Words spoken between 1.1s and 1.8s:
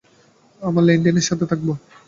সাথে থাকব।